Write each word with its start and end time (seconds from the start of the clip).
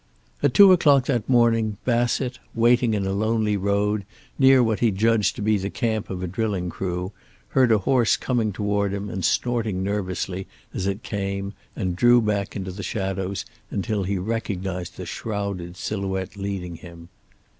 At 0.41 0.55
two 0.55 0.71
o'clock 0.71 1.05
that 1.05 1.29
morning 1.29 1.77
Bassett, 1.85 2.39
waiting 2.55 2.95
in 2.95 3.05
a 3.05 3.13
lonely 3.13 3.55
road 3.55 4.03
near 4.39 4.63
what 4.63 4.79
he 4.79 4.89
judged 4.89 5.35
to 5.35 5.43
be 5.43 5.59
the 5.59 5.69
camp 5.69 6.09
of 6.09 6.23
a 6.23 6.27
drilling 6.27 6.71
crew, 6.71 7.11
heard 7.49 7.71
a 7.71 7.77
horse 7.77 8.17
coming 8.17 8.51
toward 8.51 8.93
him 8.95 9.11
and 9.11 9.23
snorting 9.23 9.83
nervously 9.83 10.47
as 10.73 10.87
it 10.87 11.03
came 11.03 11.53
and 11.75 11.95
drew 11.95 12.19
back 12.19 12.55
into 12.55 12.71
the 12.71 12.81
shadows 12.81 13.45
until 13.69 14.01
he 14.01 14.17
recognized 14.17 14.97
the 14.97 15.05
shrouded 15.05 15.77
silhouette 15.77 16.35
leading 16.35 16.77
him. 16.77 17.09